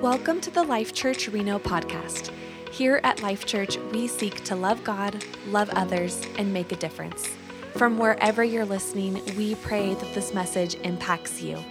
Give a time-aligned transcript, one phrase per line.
[0.00, 2.30] Welcome to the Life Church Reno podcast.
[2.72, 7.28] Here at Life Church, we seek to love God, love others, and make a difference.
[7.74, 11.62] From wherever you're listening, we pray that this message impacts you.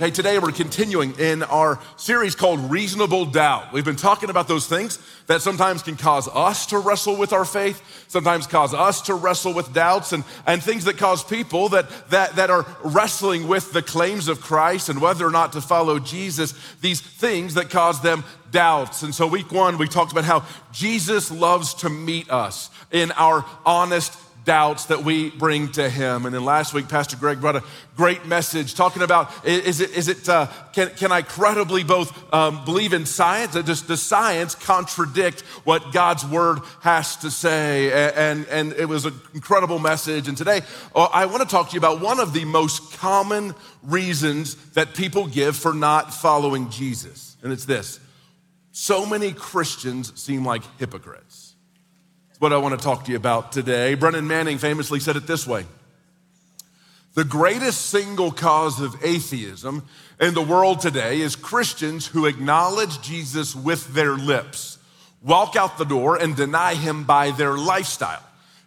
[0.00, 3.70] Hey, today we're continuing in our series called Reasonable Doubt.
[3.70, 7.44] We've been talking about those things that sometimes can cause us to wrestle with our
[7.44, 12.08] faith, sometimes cause us to wrestle with doubts, and, and things that cause people that,
[12.08, 15.98] that, that are wrestling with the claims of Christ and whether or not to follow
[15.98, 19.02] Jesus, these things that cause them doubts.
[19.02, 23.44] And so, week one, we talked about how Jesus loves to meet us in our
[23.66, 26.26] honest doubts that we bring to him.
[26.26, 27.62] And then last week, Pastor Greg brought a
[27.96, 32.64] great message talking about is it, is it uh, can, can I credibly both um,
[32.64, 33.54] believe in science?
[33.54, 38.12] Does, does science contradict what God's word has to say?
[38.12, 40.28] And, and it was an incredible message.
[40.28, 40.62] And today,
[40.94, 44.94] uh, I want to talk to you about one of the most common reasons that
[44.94, 47.36] people give for not following Jesus.
[47.42, 48.00] And it's this
[48.72, 51.49] so many Christians seem like hypocrites
[52.40, 53.92] what I want to talk to you about today.
[53.94, 55.66] Brennan Manning famously said it this way
[57.14, 59.86] The greatest single cause of atheism
[60.18, 64.78] in the world today is Christians who acknowledge Jesus with their lips,
[65.22, 68.22] walk out the door, and deny him by their lifestyle.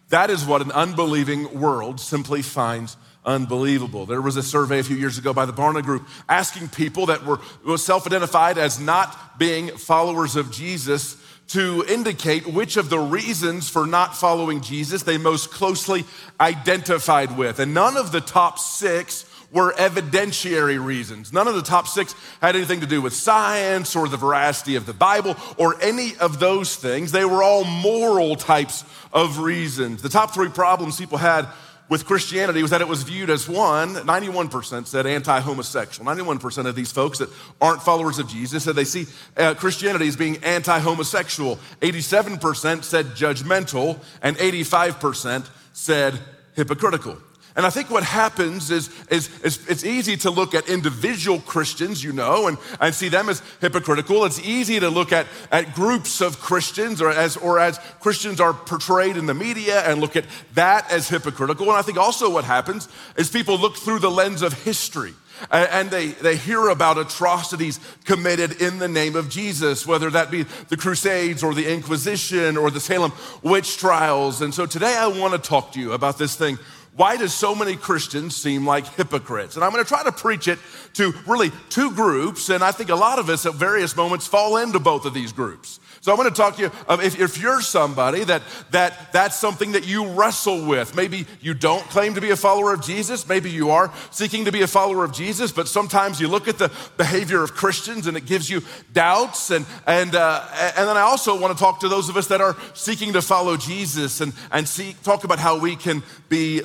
[0.08, 4.06] That is what an unbelieving world simply finds unbelievable.
[4.06, 7.24] There was a survey a few years ago by the Barna Group asking people that
[7.24, 7.40] were
[7.76, 11.16] self identified as not being followers of Jesus
[11.48, 16.04] to indicate which of the reasons for not following Jesus they most closely
[16.40, 17.58] identified with.
[17.58, 21.32] And none of the top six were evidentiary reasons.
[21.32, 24.84] None of the top six had anything to do with science or the veracity of
[24.84, 27.12] the Bible or any of those things.
[27.12, 30.02] They were all moral types of reasons.
[30.02, 31.46] The top three problems people had
[31.88, 36.10] with Christianity was that it was viewed as one, 91% said anti homosexual.
[36.10, 37.28] 91% of these folks that
[37.60, 39.06] aren't followers of Jesus said they see
[39.36, 41.58] uh, Christianity as being anti homosexual.
[41.80, 46.18] 87% said judgmental, and 85% said
[46.54, 47.18] hypocritical.
[47.56, 52.02] And I think what happens is, is, is, it's easy to look at individual Christians,
[52.02, 54.24] you know, and, and see them as hypocritical.
[54.24, 58.52] It's easy to look at, at groups of Christians or as, or as Christians are
[58.52, 61.68] portrayed in the media and look at that as hypocritical.
[61.68, 65.14] And I think also what happens is people look through the lens of history
[65.50, 70.42] and they, they hear about atrocities committed in the name of Jesus, whether that be
[70.42, 73.12] the Crusades or the Inquisition or the Salem
[73.42, 74.40] witch trials.
[74.40, 76.58] And so today I want to talk to you about this thing
[76.96, 79.56] why do so many Christians seem like hypocrites?
[79.56, 80.58] And I'm going to try to preach it
[80.94, 84.58] to really two groups, and I think a lot of us at various moments fall
[84.58, 85.80] into both of these groups.
[86.04, 86.70] So I want to talk to you
[87.02, 90.94] if, if you're somebody that, that that's something that you wrestle with.
[90.94, 93.26] Maybe you don't claim to be a follower of Jesus.
[93.26, 96.58] Maybe you are seeking to be a follower of Jesus, but sometimes you look at
[96.58, 98.62] the behavior of Christians and it gives you
[98.92, 99.50] doubts.
[99.50, 102.42] And, and, uh, and then I also want to talk to those of us that
[102.42, 106.60] are seeking to follow Jesus and, and see, talk about how we can be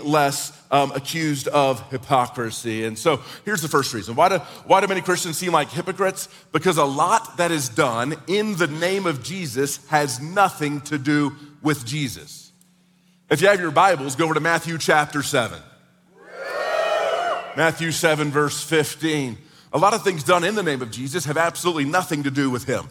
[0.71, 2.85] um, accused of hypocrisy.
[2.85, 4.15] And so here's the first reason.
[4.15, 6.29] Why do, why do many Christians seem like hypocrites?
[6.51, 11.35] Because a lot that is done in the name of Jesus has nothing to do
[11.61, 12.51] with Jesus.
[13.29, 15.59] If you have your Bibles, go over to Matthew chapter 7.
[17.57, 19.37] Matthew 7, verse 15.
[19.73, 22.49] A lot of things done in the name of Jesus have absolutely nothing to do
[22.49, 22.89] with him.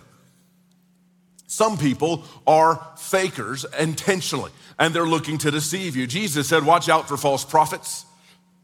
[1.49, 6.07] Some people are fakers intentionally and they're looking to deceive you.
[6.07, 8.05] Jesus said, Watch out for false prophets.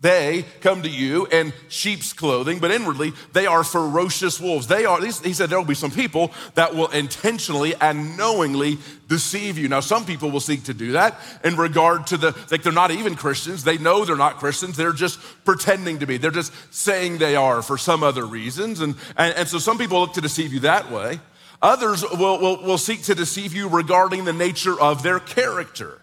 [0.03, 4.67] They come to you in sheep's clothing, but inwardly they are ferocious wolves.
[4.67, 8.77] They are, he said, there will be some people that will intentionally and knowingly
[9.09, 9.67] deceive you.
[9.67, 12.91] Now, some people will seek to do that in regard to the, like they're not
[12.91, 13.65] even Christians.
[13.65, 14.77] They know they're not Christians.
[14.77, 16.19] They're just pretending to be.
[16.19, 18.83] They're just saying they are for some other reasons.
[18.83, 21.19] And, and, and so some people look to deceive you that way.
[21.65, 25.99] Others will, will, will seek to deceive you regarding the nature of their character.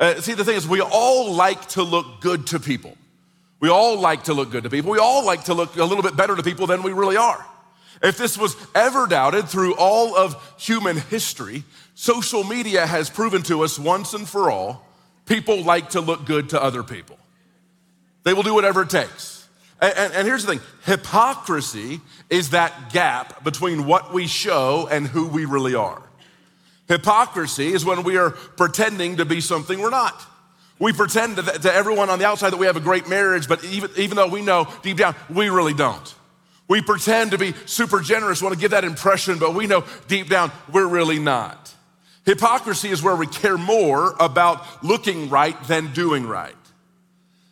[0.00, 2.96] Uh, see, the thing is, we all like to look good to people.
[3.60, 4.90] We all like to look good to people.
[4.90, 7.46] We all like to look a little bit better to people than we really are.
[8.02, 11.62] If this was ever doubted through all of human history,
[11.94, 14.84] social media has proven to us once and for all
[15.24, 17.16] people like to look good to other people.
[18.24, 19.35] They will do whatever it takes.
[19.80, 22.00] And, and, and, here's the thing hypocrisy
[22.30, 26.02] is that gap between what we show and who we really are.
[26.88, 30.24] Hypocrisy is when we are pretending to be something we're not.
[30.78, 33.64] We pretend to, to, everyone on the outside that we have a great marriage, but
[33.64, 36.14] even, even though we know deep down we really don't.
[36.68, 40.28] We pretend to be super generous, want to give that impression, but we know deep
[40.28, 41.74] down we're really not.
[42.24, 46.55] Hypocrisy is where we care more about looking right than doing right.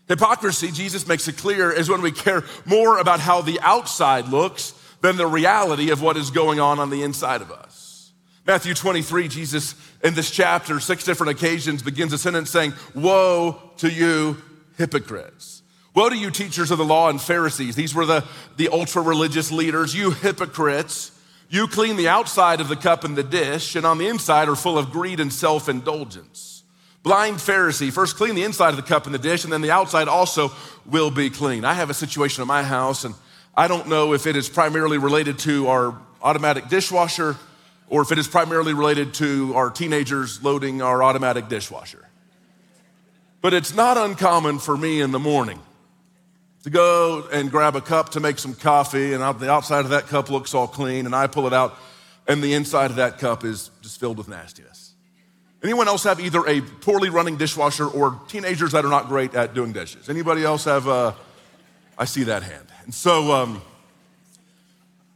[0.08, 4.74] Hypocrisy, Jesus makes it clear, is when we care more about how the outside looks
[5.00, 8.12] than the reality of what is going on on the inside of us.
[8.46, 13.90] Matthew 23, Jesus in this chapter, six different occasions, begins a sentence saying, Woe to
[13.90, 14.36] you,
[14.76, 15.62] hypocrites.
[15.94, 17.74] Woe to you, teachers of the law and Pharisees.
[17.74, 18.24] These were the,
[18.56, 19.94] the ultra religious leaders.
[19.94, 21.12] You hypocrites.
[21.48, 24.56] You clean the outside of the cup and the dish, and on the inside are
[24.56, 26.53] full of greed and self indulgence.
[27.04, 29.70] Blind Pharisee, first clean the inside of the cup and the dish, and then the
[29.70, 30.50] outside also
[30.86, 31.62] will be clean.
[31.62, 33.14] I have a situation in my house, and
[33.54, 37.36] I don't know if it is primarily related to our automatic dishwasher
[37.88, 42.08] or if it is primarily related to our teenagers loading our automatic dishwasher.
[43.42, 45.60] But it's not uncommon for me in the morning
[46.62, 50.06] to go and grab a cup to make some coffee, and the outside of that
[50.06, 51.76] cup looks all clean, and I pull it out,
[52.26, 54.83] and the inside of that cup is just filled with nastiness.
[55.64, 59.54] Anyone else have either a poorly running dishwasher or teenagers that are not great at
[59.54, 60.10] doing dishes?
[60.10, 60.86] Anybody else have?
[60.86, 61.14] Uh,
[61.96, 62.66] I see that hand.
[62.84, 63.62] And so, um,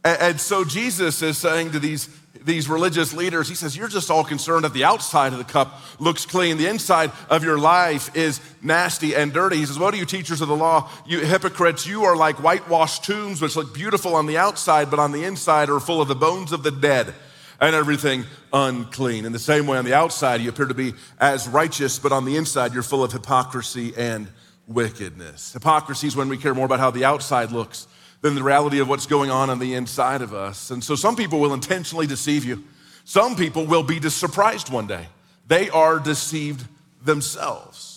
[0.03, 2.09] and, so Jesus is saying to these
[2.41, 5.81] these religious leaders, he says, You're just all concerned that the outside of the cup
[5.99, 6.57] looks clean.
[6.57, 9.57] The inside of your life is nasty and dirty.
[9.57, 10.89] He says, What are you teachers of the law?
[11.05, 15.11] You hypocrites, you are like whitewashed tombs, which look beautiful on the outside, but on
[15.11, 17.13] the inside are full of the bones of the dead
[17.61, 19.25] and everything unclean.
[19.25, 22.25] In the same way, on the outside, you appear to be as righteous, but on
[22.25, 24.27] the inside, you're full of hypocrisy and
[24.67, 25.53] wickedness.
[25.53, 27.87] Hypocrisy is when we care more about how the outside looks
[28.21, 30.71] than the reality of what's going on on the inside of us.
[30.71, 32.63] And so some people will intentionally deceive you.
[33.05, 35.07] Some people will be surprised one day.
[35.47, 36.67] They are deceived
[37.03, 37.88] themselves.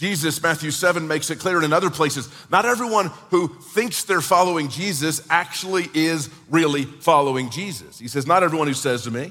[0.00, 4.70] Jesus, Matthew 7, makes it clear, in other places, not everyone who thinks they're following
[4.70, 7.98] Jesus actually is really following Jesus.
[7.98, 9.30] He says, Not everyone who says to me,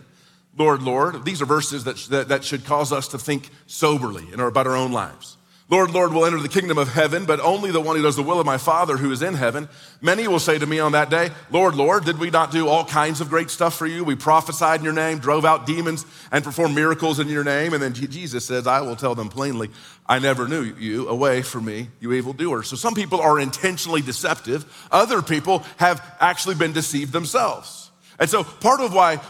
[0.55, 4.39] Lord, Lord, these are verses that, that, that should cause us to think soberly and
[4.39, 5.37] about our own lives.
[5.71, 8.23] Lord, Lord will enter the kingdom of heaven, but only the one who does the
[8.23, 9.69] will of my Father who is in heaven.
[10.01, 12.83] Many will say to me on that day, Lord, Lord, did we not do all
[12.83, 14.03] kinds of great stuff for you?
[14.03, 17.73] We prophesied in your name, drove out demons, and performed miracles in your name.
[17.73, 19.69] And then Jesus says, I will tell them plainly,
[20.07, 21.07] I never knew you.
[21.07, 22.67] Away from me, you evildoers.
[22.67, 24.65] So some people are intentionally deceptive.
[24.91, 27.88] Other people have actually been deceived themselves.
[28.19, 29.21] And so, part of why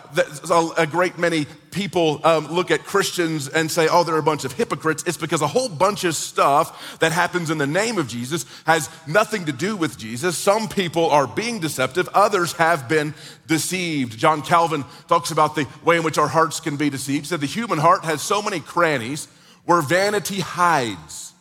[0.76, 4.54] a great many people um, look at Christians and say, oh, they're a bunch of
[4.54, 8.46] hypocrites, it's because a whole bunch of stuff that happens in the name of Jesus
[8.66, 10.36] has nothing to do with Jesus.
[10.40, 13.14] Some people are being deceptive, others have been
[13.46, 14.18] deceived.
[14.18, 17.26] John Calvin talks about the way in which our hearts can be deceived.
[17.26, 19.28] He said, the human heart has so many crannies
[19.66, 21.34] where vanity hides,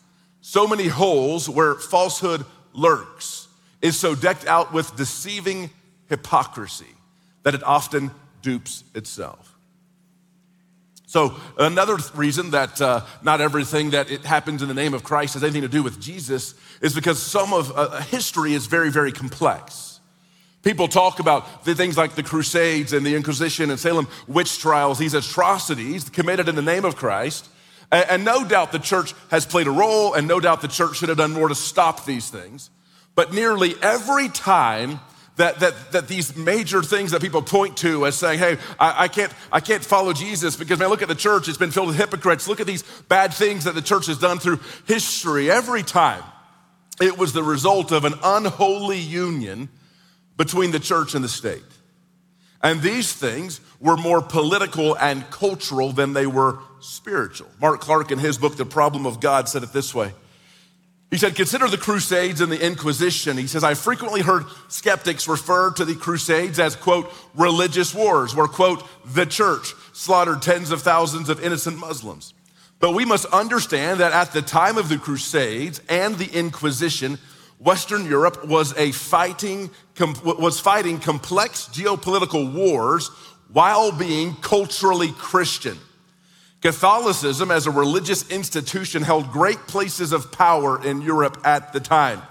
[0.42, 3.48] so many holes where falsehood lurks,
[3.80, 5.70] is so decked out with deceiving
[6.10, 6.97] hypocrisy
[7.42, 8.10] that it often
[8.42, 9.56] dupes itself.
[11.06, 15.34] So, another reason that uh, not everything that it happens in the name of Christ
[15.34, 19.10] has anything to do with Jesus is because some of uh, history is very, very
[19.10, 20.00] complex.
[20.62, 24.98] People talk about the things like the Crusades and the Inquisition and Salem witch trials,
[24.98, 27.48] these atrocities committed in the name of Christ.
[27.90, 30.96] And, and no doubt the church has played a role, and no doubt the church
[30.98, 32.68] should have done more to stop these things.
[33.14, 35.00] But nearly every time
[35.38, 39.08] that, that, that these major things that people point to as saying, hey, I, I,
[39.08, 41.96] can't, I can't follow Jesus because, man, look at the church, it's been filled with
[41.96, 42.48] hypocrites.
[42.48, 45.50] Look at these bad things that the church has done through history.
[45.50, 46.22] Every time
[47.00, 49.68] it was the result of an unholy union
[50.36, 51.62] between the church and the state.
[52.60, 57.48] And these things were more political and cultural than they were spiritual.
[57.60, 60.12] Mark Clark, in his book, The Problem of God, said it this way
[61.10, 63.38] he said, Consider the Crusades and the Inquisition.
[63.38, 68.46] He says, I frequently heard skeptics refer to the Crusades as, quote, religious wars, where,
[68.46, 72.34] quote, the church slaughtered tens of thousands of innocent Muslims.
[72.78, 77.18] But we must understand that at the time of the Crusades and the Inquisition,
[77.58, 79.70] Western Europe was, a fighting,
[80.22, 83.08] was fighting complex geopolitical wars
[83.50, 85.78] while being culturally Christian.
[86.60, 92.22] Catholicism, as a religious institution, held great places of power in Europe at the time.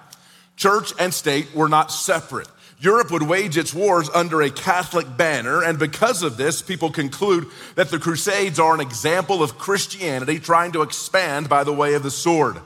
[0.57, 2.49] Church and state were not separate.
[2.79, 7.47] Europe would wage its wars under a Catholic banner, and because of this, people conclude
[7.75, 12.03] that the Crusades are an example of Christianity trying to expand by the way of
[12.03, 12.57] the sword.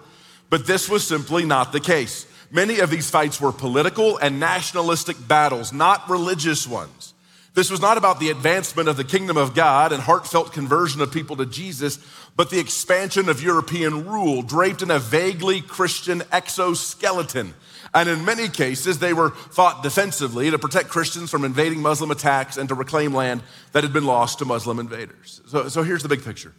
[0.50, 2.26] But this was simply not the case.
[2.50, 7.11] Many of these fights were political and nationalistic battles, not religious ones.
[7.54, 11.12] This was not about the advancement of the kingdom of God and heartfelt conversion of
[11.12, 12.00] people to Jesus,
[12.38, 17.54] but the expansion of European rule draped in a vaguely Christian exoskeleton.
[17.94, 22.56] And in many cases, they were fought defensively to protect Christians from invading Muslim attacks
[22.56, 23.44] and to reclaim land
[23.74, 25.42] that had been lost to Muslim invaders.
[25.48, 26.54] So, so here's the big picture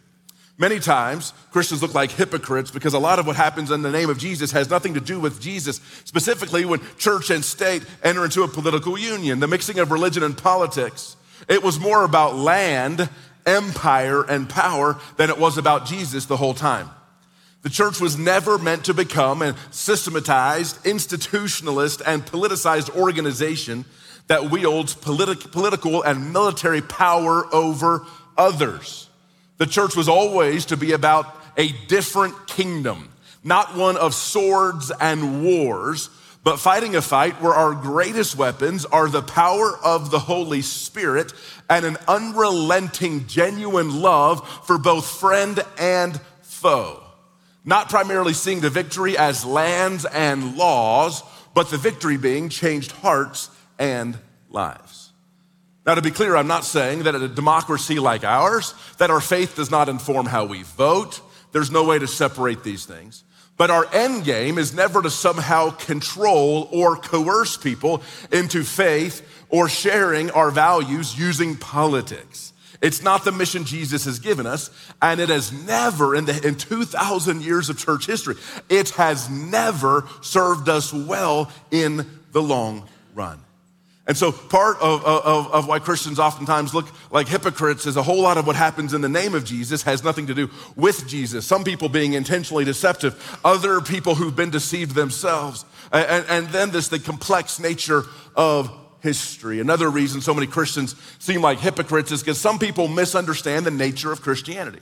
[0.63, 4.09] Many times, Christians look like hypocrites because a lot of what happens in the name
[4.09, 8.45] of Jesus has nothing to do with Jesus, specifically when church and state enter into
[8.45, 11.17] a political union, the mixing of religion and politics.
[11.49, 13.11] It was more about land,
[13.45, 16.89] empire, and power than it was about Jesus the whole time.
[17.63, 23.85] The church was never meant to become a systematized, institutionalist, and politicized organization
[24.29, 28.07] that wields politi- political and military power over
[28.39, 29.09] others.
[29.59, 33.13] The church was always to be about a different kingdom,
[33.45, 36.11] not one of swords and wars,
[36.45, 41.33] but fighting a fight where our greatest weapons are the power of the Holy Spirit
[41.71, 47.03] and an unrelenting, genuine love for both friend and foe.
[47.65, 51.23] Not primarily seeing the victory as lands and laws,
[51.55, 54.19] but the victory being changed hearts and
[54.51, 54.92] lives.
[55.85, 59.21] Now, to be clear, I'm not saying that in a democracy like ours, that our
[59.21, 61.21] faith does not inform how we vote.
[61.51, 63.25] There's no way to separate these things.
[63.57, 69.69] But our end game is never to somehow control or coerce people into faith or
[69.69, 72.53] sharing our values using politics.
[72.81, 74.71] It's not the mission Jesus has given us,
[75.01, 78.35] and it has never, in, the, in 2,000 years of church history,
[78.69, 83.39] it has never served us well in the long run.
[84.05, 88.21] And so, part of, of, of, why Christians oftentimes look like hypocrites is a whole
[88.21, 91.47] lot of what happens in the name of Jesus has nothing to do with Jesus.
[91.47, 95.65] Some people being intentionally deceptive, other people who've been deceived themselves.
[95.93, 98.03] And, and then this, the complex nature
[98.35, 99.61] of history.
[99.61, 104.11] Another reason so many Christians seem like hypocrites is because some people misunderstand the nature
[104.11, 104.81] of Christianity.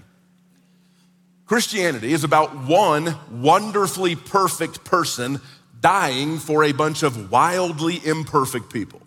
[1.45, 5.41] Christianity is about one wonderfully perfect person
[5.81, 9.03] dying for a bunch of wildly imperfect people.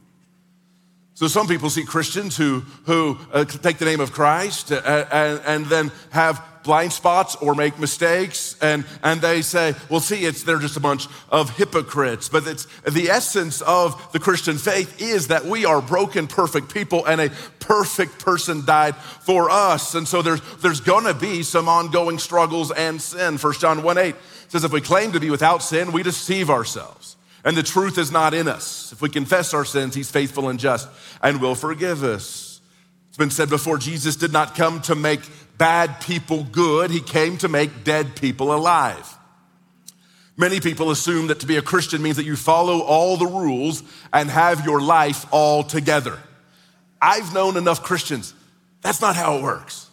[1.16, 5.42] So some people see Christians who, who uh, take the name of Christ uh, and,
[5.46, 10.44] and then have blind spots or make mistakes and, and they say, well, see, it's,
[10.44, 12.30] they're just a bunch of hypocrites.
[12.30, 17.06] But it's, the essence of the Christian faith is that we are broken, perfect people
[17.06, 17.30] and a
[17.60, 19.94] perfect person died for us.
[19.94, 23.38] And so there's, there's gonna be some ongoing struggles and sin.
[23.38, 24.16] First John 1 8
[24.48, 27.13] says, if we claim to be without sin, we deceive ourselves
[27.44, 28.92] and the truth is not in us.
[28.92, 30.88] If we confess our sins, he's faithful and just
[31.22, 32.62] and will forgive us.
[33.10, 35.22] It's been said before Jesus did not come to make
[35.58, 39.18] bad people good, he came to make dead people alive.
[40.36, 43.84] Many people assume that to be a Christian means that you follow all the rules
[44.12, 46.18] and have your life all together.
[47.00, 48.34] I've known enough Christians,
[48.82, 49.90] that's not how it works.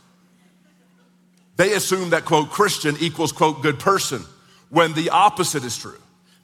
[1.57, 4.25] They assume that, quote, Christian equals, quote, good person,
[4.71, 5.99] when the opposite is true.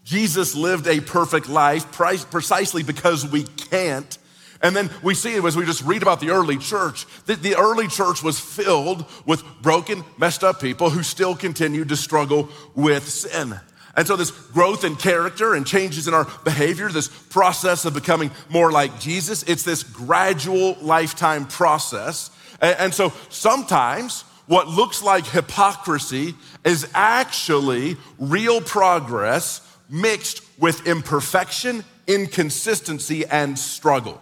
[0.07, 4.19] Jesus lived a perfect life precisely because we can't.
[4.63, 7.07] And then we see it as we just read about the early church.
[7.27, 11.97] that the early church was filled with broken, messed up people who still continued to
[11.97, 13.59] struggle with sin.
[13.97, 18.31] And so, this growth in character and changes in our behavior, this process of becoming
[18.49, 22.31] more like Jesus, it's this gradual lifetime process.
[22.61, 26.35] And so, sometimes what looks like hypocrisy
[26.65, 34.21] is actually real progress mixed with imperfection, inconsistency, and struggle.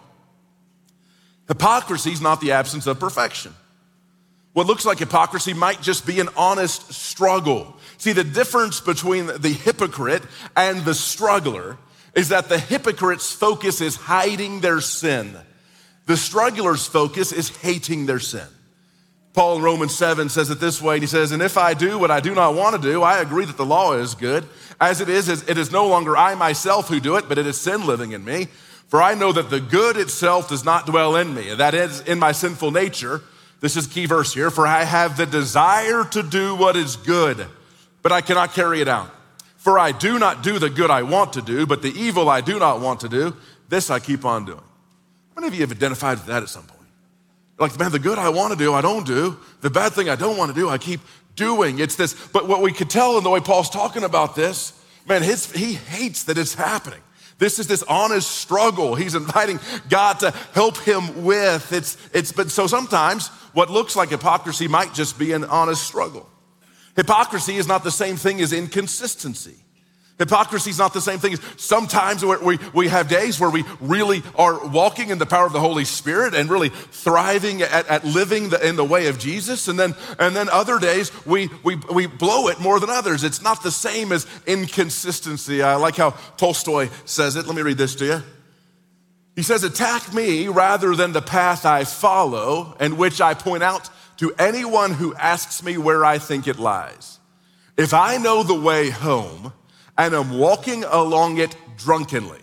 [1.47, 3.53] Hypocrisy is not the absence of perfection.
[4.53, 7.75] What looks like hypocrisy might just be an honest struggle.
[7.97, 10.23] See, the difference between the hypocrite
[10.55, 11.77] and the struggler
[12.15, 15.37] is that the hypocrite's focus is hiding their sin.
[16.05, 18.47] The struggler's focus is hating their sin.
[19.35, 20.95] Paul in Romans 7 says it this way.
[20.95, 23.19] and He says, And if I do what I do not want to do, I
[23.19, 24.45] agree that the law is good.
[24.79, 27.59] As it is, it is no longer I myself who do it, but it is
[27.59, 28.47] sin living in me.
[28.87, 32.17] For I know that the good itself does not dwell in me, that is in
[32.17, 33.21] my sinful nature.
[33.59, 34.49] This is key verse here.
[34.49, 37.45] For I have the desire to do what is good,
[38.01, 39.09] but I cannot carry it out.
[39.57, 42.39] For I do not do the good I want to do, but the evil I
[42.39, 43.35] do not want to do,
[43.67, 44.59] this I keep on doing.
[44.59, 46.74] How many of you have identified with that at some point?
[47.57, 49.37] Like, man, the good I want to do, I don't do.
[49.61, 50.99] The bad thing I don't want to do, I keep
[51.35, 51.79] doing.
[51.79, 54.73] It's this, but what we could tell in the way Paul's talking about this,
[55.07, 57.01] man, his, he hates that it's happening.
[57.37, 59.59] This is this honest struggle he's inviting
[59.89, 61.71] God to help him with.
[61.73, 66.29] It's, it's, but so sometimes what looks like hypocrisy might just be an honest struggle.
[66.95, 69.64] Hypocrisy is not the same thing as inconsistency.
[70.17, 71.33] Hypocrisy is not the same thing.
[71.33, 75.51] As sometimes we, we have days where we really are walking in the power of
[75.51, 79.67] the Holy Spirit and really thriving at, at living the, in the way of Jesus.
[79.67, 83.25] And then, and then other days we, we, we blow it more than others.
[83.25, 85.61] It's not the same as inconsistency.
[85.61, 87.45] I like how Tolstoy says it.
[87.45, 88.23] Let me read this to you.
[89.35, 93.89] He says, Attack me rather than the path I follow and which I point out
[94.17, 97.19] to anyone who asks me where I think it lies.
[97.75, 99.51] If I know the way home
[99.97, 102.41] and am walking along it drunkenly,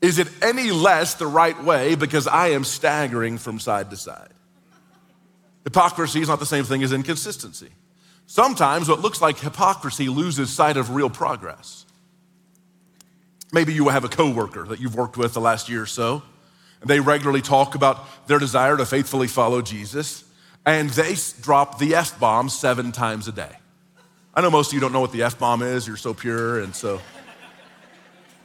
[0.00, 4.30] is it any less the right way because I am staggering from side to side?
[5.64, 7.68] Hypocrisy is not the same thing as inconsistency.
[8.26, 11.84] Sometimes what looks like hypocrisy loses sight of real progress.
[13.52, 16.22] Maybe you have a coworker that you've worked with the last year or so,
[16.80, 20.24] and they regularly talk about their desire to faithfully follow Jesus,
[20.64, 23.59] and they drop the F bomb seven times a day.
[24.32, 26.60] I know most of you don't know what the F bomb is, you're so pure,
[26.60, 27.00] and so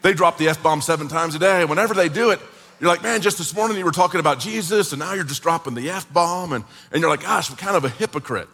[0.02, 1.64] they drop the F bomb seven times a day.
[1.64, 2.40] Whenever they do it,
[2.80, 5.44] you're like, man, just this morning you were talking about Jesus, and now you're just
[5.44, 8.50] dropping the F bomb, and, and you're like, gosh, I'm kind of a hypocrite.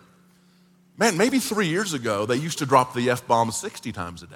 [0.97, 4.27] Man, maybe three years ago, they used to drop the F bomb 60 times a
[4.27, 4.35] day.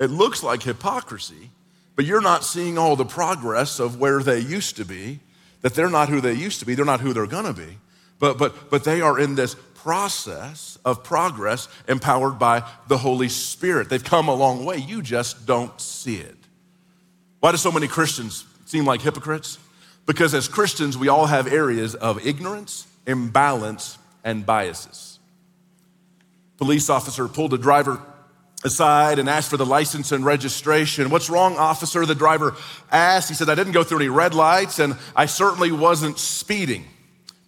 [0.00, 1.50] It looks like hypocrisy,
[1.94, 5.20] but you're not seeing all the progress of where they used to be,
[5.60, 7.78] that they're not who they used to be, they're not who they're gonna be,
[8.18, 13.88] but, but, but they are in this process of progress empowered by the Holy Spirit.
[13.88, 16.36] They've come a long way, you just don't see it.
[17.40, 19.58] Why do so many Christians seem like hypocrites?
[20.06, 25.18] Because as Christians, we all have areas of ignorance, imbalance, and biases.
[26.58, 28.00] Police officer pulled a driver
[28.64, 31.10] aside and asked for the license and registration.
[31.10, 32.06] What's wrong, officer?
[32.06, 32.54] The driver
[32.92, 33.28] asked.
[33.28, 36.84] He said, I didn't go through any red lights and I certainly wasn't speeding.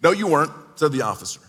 [0.03, 1.39] No, you weren't, said the officer.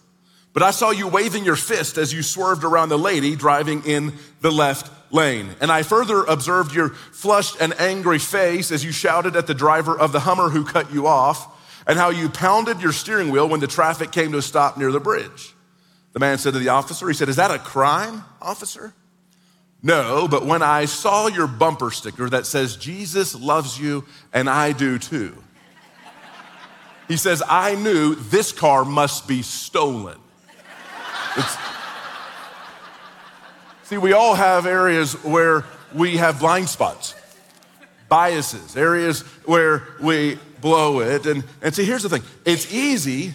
[0.56, 4.14] But I saw you waving your fist as you swerved around the lady driving in
[4.40, 5.50] the left lane.
[5.60, 9.98] And I further observed your flushed and angry face as you shouted at the driver
[9.98, 11.46] of the Hummer who cut you off
[11.86, 14.90] and how you pounded your steering wheel when the traffic came to a stop near
[14.90, 15.54] the bridge.
[16.14, 18.94] The man said to the officer, he said, Is that a crime, officer?
[19.82, 24.72] No, but when I saw your bumper sticker that says, Jesus loves you and I
[24.72, 25.36] do too,
[27.08, 30.16] he says, I knew this car must be stolen.
[31.36, 31.56] It's,
[33.84, 35.64] see, we all have areas where
[35.94, 37.14] we have blind spots,
[38.08, 41.26] biases, areas where we blow it.
[41.26, 43.34] And, and see, here's the thing it's easy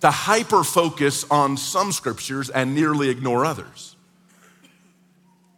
[0.00, 3.96] to hyper focus on some scriptures and nearly ignore others.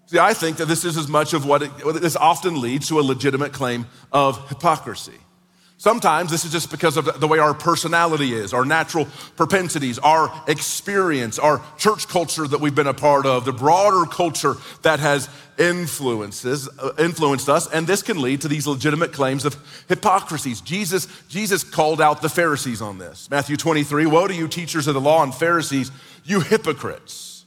[0.07, 3.01] See, I think that this is as much of what it, this often leads to
[3.01, 5.19] a legitimate claim of hypocrisy.
[5.77, 9.07] Sometimes this is just because of the way our personality is, our natural
[9.37, 14.55] propensities, our experience, our church culture that we've been a part of, the broader culture
[14.83, 19.57] that has influences, uh, influenced us, and this can lead to these legitimate claims of
[19.89, 20.61] hypocrisies.
[20.61, 23.29] Jesus, Jesus called out the Pharisees on this.
[23.29, 25.91] Matthew 23, woe to you teachers of the law and Pharisees,
[26.25, 27.45] you hypocrites.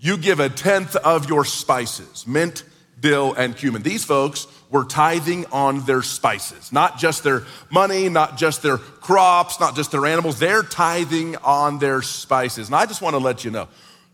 [0.00, 2.64] You give a tenth of your spices, mint,
[3.00, 3.82] dill, and cumin.
[3.82, 9.58] These folks were tithing on their spices, not just their money, not just their crops,
[9.60, 10.38] not just their animals.
[10.38, 12.68] They're tithing on their spices.
[12.68, 13.68] And I just want to let you know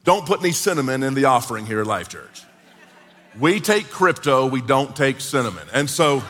[0.05, 2.43] don't put any cinnamon in the offering here at Life Church.
[3.39, 5.67] We take crypto, we don't take cinnamon.
[5.73, 6.23] And so,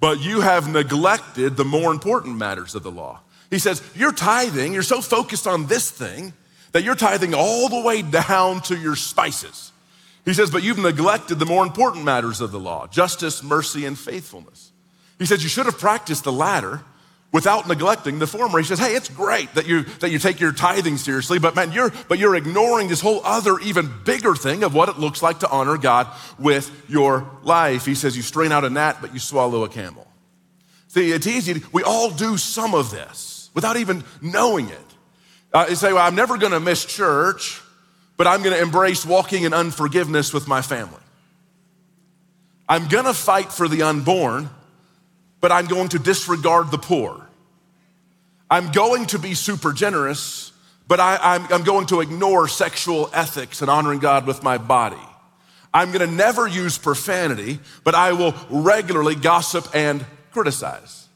[0.00, 3.20] but you have neglected the more important matters of the law.
[3.50, 6.32] He says, You're tithing, you're so focused on this thing
[6.72, 9.72] that you're tithing all the way down to your spices.
[10.28, 13.98] He says, but you've neglected the more important matters of the law justice, mercy, and
[13.98, 14.72] faithfulness.
[15.18, 16.82] He says, you should have practiced the latter
[17.32, 18.58] without neglecting the former.
[18.58, 21.72] He says, hey, it's great that you, that you take your tithing seriously, but man,
[21.72, 25.38] you're, but you're ignoring this whole other, even bigger thing of what it looks like
[25.38, 27.86] to honor God with your life.
[27.86, 30.06] He says, you strain out a gnat, but you swallow a camel.
[30.88, 31.62] See, it's easy.
[31.72, 34.78] We all do some of this without even knowing it.
[35.54, 37.62] Uh, you say, well, I'm never going to miss church,
[38.18, 41.00] but I'm to embrace walking in unforgiveness with my family.
[42.68, 44.50] I'm to fight for the unborn,
[45.40, 47.26] but I'm going to disregard the poor.
[48.50, 50.52] I'm going to be super generous,
[50.86, 54.96] but I, am going to ignore sexual ethics and honoring God with my body.
[55.72, 61.06] I'm going to never use profanity, but I will regularly gossip and criticize.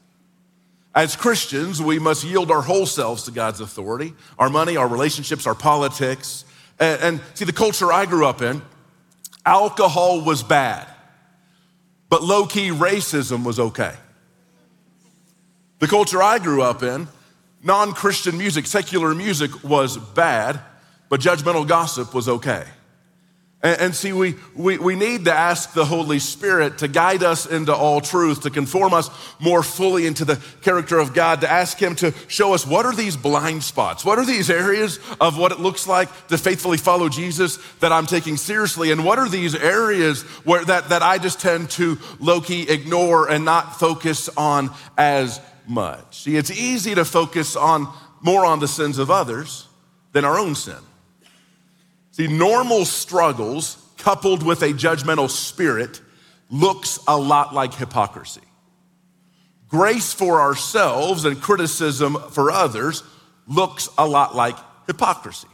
[0.95, 5.45] As Christians, we must yield our whole selves to God's authority our money, our relationships,
[5.45, 6.45] our politics.
[6.83, 8.61] And, and, see, the culture I grew up in,
[9.45, 10.85] alcohol was bad,
[12.09, 13.93] but low key racism was okay.
[15.79, 17.07] The culture I grew up in,
[17.63, 20.59] non Christian music, secular music was bad,
[21.07, 22.65] but judgmental gossip was okay.
[23.63, 27.45] And, and see, we, we, we need to ask the Holy Spirit to guide us
[27.45, 31.77] into all truth, to conform us more fully into the character of God, to ask
[31.79, 34.03] Him to show us what are these blind spots?
[34.03, 38.05] What are these areas of what it looks like to faithfully follow Jesus that I'm
[38.05, 38.91] taking seriously?
[38.91, 43.29] And what are these areas where that, that I just tend to low key ignore
[43.29, 46.23] and not focus on as much?
[46.23, 47.87] See, it's easy to focus on
[48.21, 49.67] more on the sins of others
[50.11, 50.75] than our own sin.
[52.13, 55.99] See, normal struggles coupled with a judgmental spirit
[56.51, 58.41] looks a lot like hypocrisy.
[59.67, 63.01] Grace for ourselves and criticism for others
[63.47, 65.47] looks a lot like hypocrisy.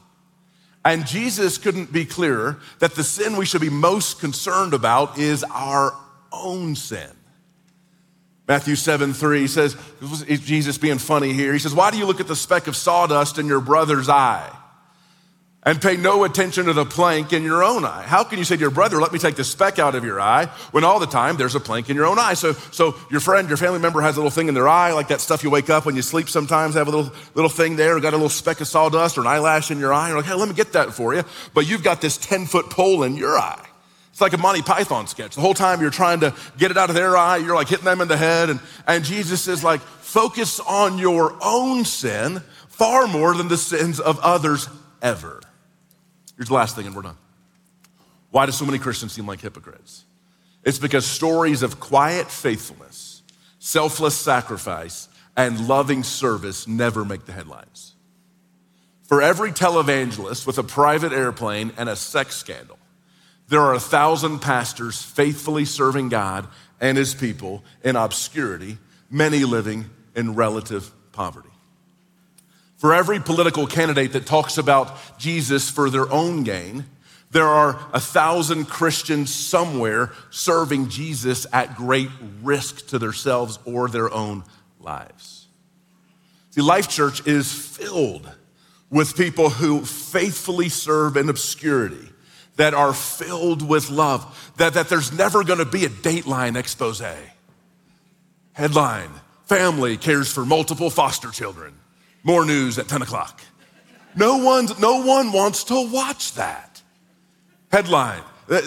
[0.83, 5.45] And Jesus couldn't be clearer that the sin we should be most concerned about is
[5.45, 5.95] our
[6.33, 7.09] own sin.
[8.49, 9.77] Matthew 7 3 says,
[10.27, 13.37] Jesus being funny here, he says, Why do you look at the speck of sawdust
[13.37, 14.53] in your brother's eye?
[15.63, 18.03] And pay no attention to the plank in your own eye.
[18.03, 20.21] How can you say to your brother, let me take the speck out of your
[20.21, 22.33] eye, when all the time there's a plank in your own eye?
[22.33, 25.09] So, so your friend, your family member has a little thing in their eye, like
[25.09, 27.97] that stuff you wake up when you sleep sometimes, have a little, little thing there,
[27.97, 30.07] or got a little speck of sawdust or an eyelash in your eye.
[30.07, 31.23] You're like, hey, let me get that for you.
[31.53, 33.65] But you've got this 10 foot pole in your eye.
[34.11, 35.35] It's like a Monty Python sketch.
[35.35, 37.85] The whole time you're trying to get it out of their eye, you're like hitting
[37.85, 38.49] them in the head.
[38.49, 43.99] And, and Jesus is like, focus on your own sin far more than the sins
[43.99, 44.67] of others
[45.01, 45.38] ever.
[46.39, 47.17] Here's the last thing, and we're done.
[48.31, 50.05] Why do so many Christians seem like hypocrites?
[50.63, 53.23] It's because stories of quiet faithfulness,
[53.59, 57.93] selfless sacrifice, and loving service never make the headlines.
[59.03, 62.79] For every televangelist with a private airplane and a sex scandal,
[63.49, 66.47] there are a thousand pastors faithfully serving God
[66.79, 68.77] and his people in obscurity,
[69.11, 71.48] many living in relative poverty.
[72.79, 76.85] For every political candidate that talks about Jesus for their own gain,
[77.29, 82.09] there are a thousand Christians somewhere serving Jesus at great
[82.41, 84.45] risk to themselves or their own
[84.79, 85.47] lives.
[86.51, 88.31] See, Life Church is filled
[88.89, 92.09] with people who faithfully serve in obscurity,
[92.55, 97.03] that are filled with love, that, that there's never gonna be a dateline expose.
[98.53, 99.11] Headline
[99.45, 101.73] Family cares for multiple foster children.
[102.23, 103.41] More news at 10 o'clock.
[104.15, 106.81] No, one's, no one wants to watch that.
[107.71, 108.61] Headline uh,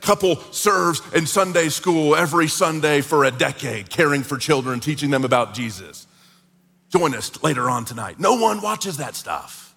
[0.00, 5.24] couple serves in Sunday school every Sunday for a decade, caring for children, teaching them
[5.24, 6.06] about Jesus.
[6.88, 8.18] Join us later on tonight.
[8.18, 9.69] No one watches that stuff.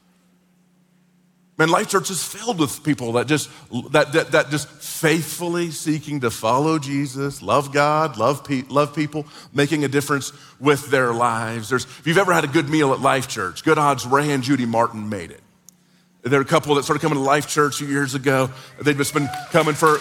[1.55, 3.47] Man, Life Church is filled with people that just
[3.91, 9.27] that, that, that just faithfully seeking to follow Jesus, love God, love, pe- love people,
[9.53, 11.69] making a difference with their lives.
[11.69, 14.41] There's, if you've ever had a good meal at Life Church, good odds Ray and
[14.41, 15.41] Judy Martin made it.
[16.23, 18.49] There are a couple that started coming to Life Church years ago.
[18.81, 19.99] They've just been coming for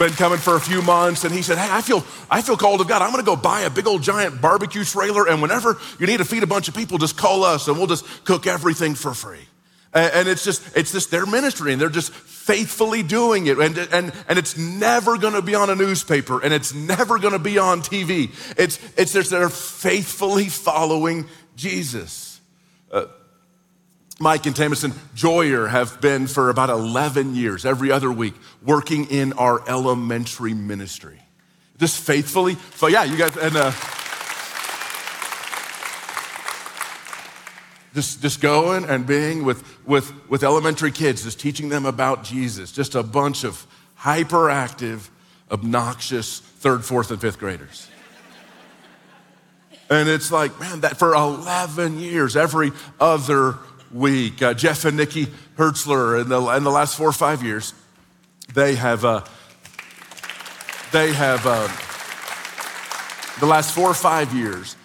[0.00, 2.80] been coming for a few months and he said hey i feel i feel called
[2.80, 5.76] of god i'm going to go buy a big old giant barbecue trailer and whenever
[5.98, 8.46] you need to feed a bunch of people just call us and we'll just cook
[8.46, 9.46] everything for free
[9.92, 13.58] and it's just, it's just their ministry, and they're just faithfully doing it.
[13.58, 17.58] And, and, and it's never gonna be on a newspaper, and it's never gonna be
[17.58, 18.30] on TV.
[18.56, 21.26] It's, it's just they're faithfully following
[21.56, 22.40] Jesus.
[22.90, 23.06] Uh,
[24.20, 29.32] Mike and Tamison Joyer have been for about 11 years, every other week, working in
[29.32, 31.18] our elementary ministry.
[31.78, 32.56] Just faithfully.
[32.76, 33.72] So, yeah, you guys, and, uh,
[37.94, 42.72] just, just going and being with, with, with elementary kids, just teaching them about Jesus.
[42.72, 43.66] Just a bunch of
[43.98, 45.08] hyperactive,
[45.50, 47.88] obnoxious third, fourth, and fifth graders.
[49.90, 53.58] and it's like, man, that for 11 years, every other
[53.92, 55.26] week, uh, Jeff and Nikki
[55.56, 57.74] Hertzler in the, in the last four or five years,
[58.54, 59.24] they have, uh,
[60.92, 61.68] they have, uh,
[63.40, 64.76] the last four or five years,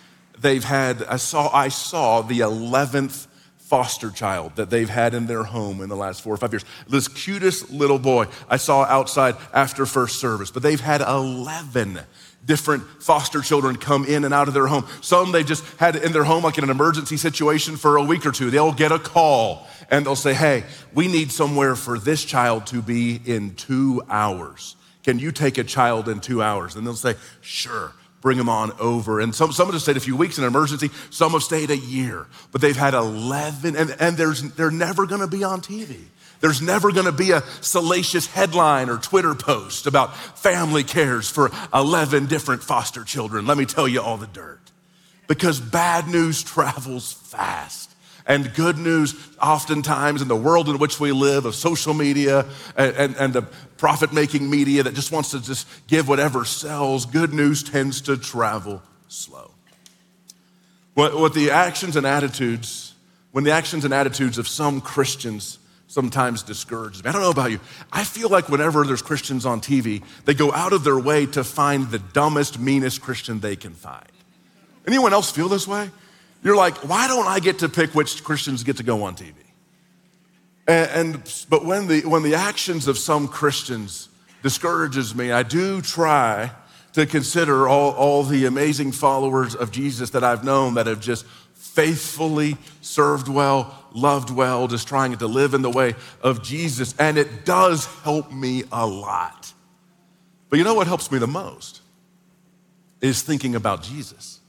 [0.45, 3.27] they've had, I saw, I saw the 11th
[3.57, 6.63] foster child that they've had in their home in the last four or five years.
[6.87, 11.99] This cutest little boy I saw outside after first service, but they've had 11
[12.45, 14.85] different foster children come in and out of their home.
[15.01, 18.23] Some they just had in their home, like in an emergency situation for a week
[18.23, 18.51] or two.
[18.51, 22.83] They'll get a call and they'll say, Hey, we need somewhere for this child to
[22.83, 24.75] be in two hours.
[25.01, 26.75] Can you take a child in two hours?
[26.75, 27.93] And they'll say, Sure
[28.25, 29.19] bring them on over.
[29.19, 31.77] And some, some have stayed a few weeks in an emergency, some have stayed a
[31.77, 35.99] year, but they've had 11, and, and there's, they're never gonna be on TV.
[36.39, 42.25] There's never gonna be a salacious headline or Twitter post about family cares for 11
[42.25, 43.45] different foster children.
[43.45, 44.71] Let me tell you all the dirt.
[45.27, 47.91] Because bad news travels fast.
[48.25, 52.95] And good news, oftentimes in the world in which we live, of social media and,
[52.95, 53.43] and, and the
[53.85, 58.17] profit making media that just wants to just give whatever sells, good news tends to
[58.17, 59.51] travel slow.
[60.95, 62.95] What, what the actions and attitudes,
[63.31, 67.09] when the actions and attitudes of some Christians sometimes discourages me.
[67.11, 67.59] I don't know about you.
[67.91, 71.43] I feel like whenever there's Christians on TV, they go out of their way to
[71.43, 74.09] find the dumbest, meanest Christian they can find.
[74.87, 75.91] Anyone else feel this way?
[76.41, 79.44] you're like, why don't I get to pick which Christians get to go on TV?
[80.67, 84.09] And, and but when the when the actions of some Christians
[84.41, 86.51] discourages me, I do try
[86.93, 91.25] to consider all, all the amazing followers of Jesus that I've known that have just
[91.53, 96.95] faithfully served well, loved well, just trying to live in the way of Jesus.
[96.97, 99.51] And it does help me a lot.
[100.49, 101.81] But you know what helps me the most?
[103.01, 104.39] Is thinking about Jesus.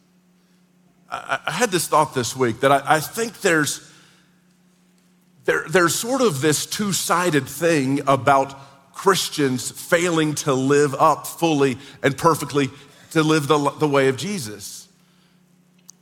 [1.11, 3.91] I, I had this thought this week that I, I think there's,
[5.47, 8.55] there, there's sort of this two sided thing about
[8.95, 12.71] Christians failing to live up fully and perfectly
[13.13, 14.86] to live the, the way of Jesus.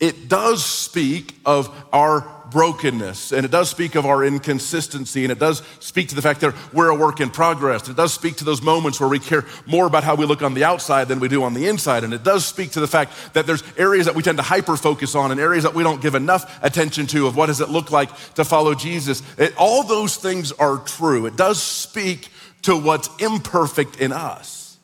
[0.01, 5.39] It does speak of our brokenness and it does speak of our inconsistency and it
[5.39, 7.89] does speak to the fact that we're a work in progress.
[7.89, 10.55] It does speak to those moments where we care more about how we look on
[10.55, 12.05] the outside than we do on the inside.
[12.05, 14.77] And it does speak to the fact that there's areas that we tend to hyper
[14.77, 17.71] focus on and areas that we don't give enough attention to of what does it
[17.71, 19.23] look like to follow Jesus.
[19.39, 21.27] It, all those things are true.
[21.27, 22.29] It does speak
[22.63, 24.79] to what's imperfect in us.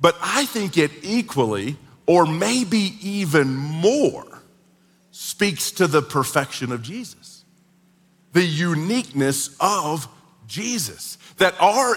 [0.00, 4.42] But I think it equally, or maybe even more,
[5.10, 7.44] speaks to the perfection of Jesus,
[8.32, 10.08] the uniqueness of
[10.46, 11.18] Jesus.
[11.38, 11.96] That our,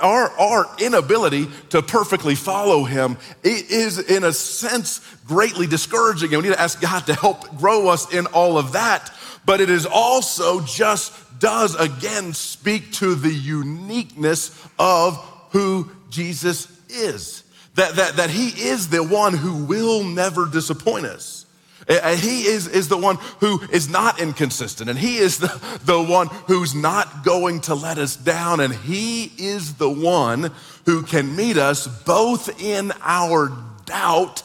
[0.00, 6.32] our, our inability to perfectly follow him is, in a sense, greatly discouraging.
[6.32, 9.12] And we need to ask God to help grow us in all of that.
[9.44, 15.16] But it is also just does again speak to the uniqueness of
[15.50, 17.44] who Jesus is.
[17.78, 21.46] That, that, that he is the one who will never disappoint us.
[21.86, 26.02] And He is, is the one who is not inconsistent, and He is the, the
[26.02, 30.52] one who's not going to let us down, and He is the one
[30.84, 33.50] who can meet us both in our
[33.86, 34.42] doubt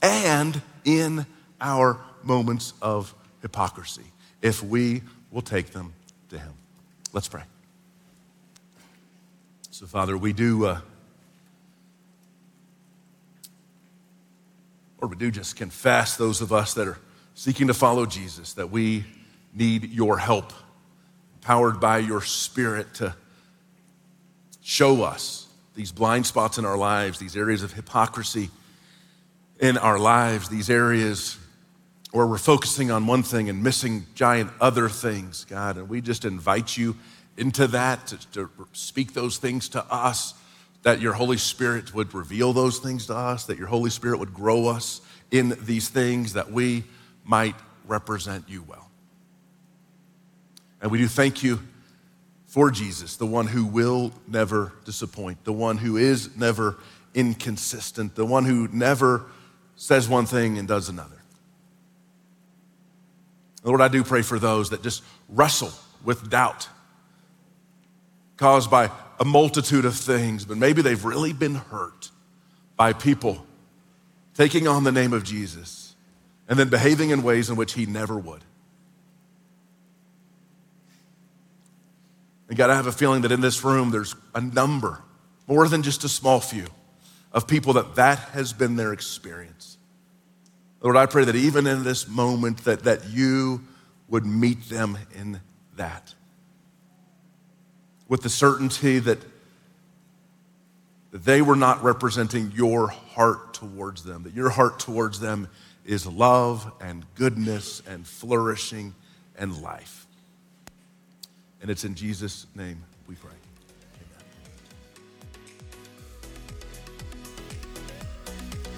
[0.00, 1.26] and in
[1.60, 4.04] our moments of hypocrisy
[4.40, 5.94] if we will take them
[6.28, 6.52] to Him.
[7.12, 7.42] Let's pray.
[9.70, 10.80] So, Father, we do, uh,
[15.04, 16.98] or we do just confess those of us that are
[17.34, 19.04] seeking to follow Jesus that we
[19.52, 20.52] need your help,
[21.42, 23.14] powered by your Spirit to
[24.62, 28.48] show us these blind spots in our lives, these areas of hypocrisy
[29.60, 31.36] in our lives, these areas
[32.12, 35.76] where we're focusing on one thing and missing giant other things, God.
[35.76, 36.96] And we just invite you
[37.36, 40.32] into that to, to, speak those things to us,
[40.84, 44.32] that your Holy Spirit would reveal those things to us, that your Holy Spirit would
[44.32, 46.84] grow us in these things, that we
[47.24, 48.90] might represent you well.
[50.80, 51.60] And we do thank you
[52.46, 56.76] for Jesus, the one who will never disappoint, the one who is never
[57.14, 59.24] inconsistent, the one who never
[59.76, 61.22] says one thing and does another.
[63.64, 65.72] Lord, I do pray for those that just wrestle
[66.04, 66.68] with doubt
[68.36, 72.10] caused by a multitude of things, but maybe they've really been hurt
[72.76, 73.46] by people
[74.34, 75.94] taking on the name of Jesus
[76.48, 78.44] and then behaving in ways in which he never would.
[82.48, 85.02] And God, I have a feeling that in this room there's a number,
[85.46, 86.66] more than just a small few,
[87.32, 89.78] of people that that has been their experience.
[90.80, 93.62] Lord, I pray that even in this moment that, that you
[94.08, 95.40] would meet them in
[95.76, 96.14] that.
[98.08, 99.18] With the certainty that,
[101.12, 105.48] they were not representing your heart towards them, that your heart towards them
[105.86, 108.94] is love and goodness and flourishing
[109.38, 110.06] and life.
[111.62, 113.30] And it's in Jesus' name we pray.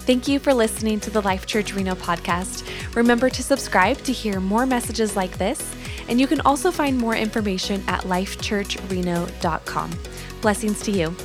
[0.01, 2.65] Thank you for listening to the Life Church Reno podcast.
[2.95, 5.75] Remember to subscribe to hear more messages like this,
[6.07, 9.91] and you can also find more information at lifechurchreno.com.
[10.41, 11.15] Blessings to you.